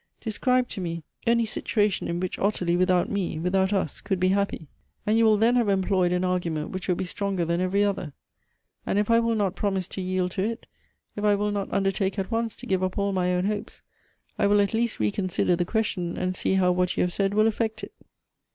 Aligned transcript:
Describe 0.19 0.67
to 0.67 0.81
me 0.81 1.03
any 1.27 1.45
situation 1.45 2.07
in 2.07 2.15
Elbctivb 2.15 2.17
Affinities. 2.17 2.35
273 2.37 2.43
which 2.43 2.55
Ottilie, 2.55 2.77
without 2.77 3.09
me, 3.11 3.37
without 3.39 3.71
us, 3.71 4.01
could 4.01 4.19
be 4.19 4.29
happy, 4.29 4.67
and 5.05 5.15
you 5.15 5.25
will 5.25 5.37
theri 5.37 5.53
have 5.53 5.69
employed 5.69 6.11
an 6.11 6.23
argument 6.23 6.71
which 6.71 6.87
will 6.87 6.95
be 6.95 7.05
stronger 7.05 7.45
than 7.45 7.61
every 7.61 7.83
other; 7.83 8.11
and 8.83 8.97
if 8.97 9.11
I 9.11 9.19
will 9.19 9.35
not 9.35 9.55
prom 9.55 9.77
ise 9.77 9.87
to 9.89 10.01
yield 10.01 10.31
to 10.31 10.43
it, 10.43 10.65
if 11.15 11.23
I 11.23 11.35
will 11.35 11.51
not 11.51 11.71
undertake 11.71 12.17
at 12.17 12.31
once 12.31 12.55
to 12.55 12.65
give 12.65 12.81
up 12.81 12.97
all 12.97 13.11
my 13.13 13.31
own 13.31 13.45
hopes, 13.45 13.83
I 14.39 14.47
will 14.47 14.59
at 14.59 14.73
least 14.73 14.97
reconsider 14.99 15.55
the 15.55 15.65
ques 15.65 15.85
tion, 15.89 16.17
and 16.17 16.35
see 16.35 16.55
how 16.55 16.71
what 16.71 16.97
you 16.97 17.03
have 17.03 17.13
said 17.13 17.35
will 17.35 17.45
affect 17.45 17.83
it." 17.83 17.93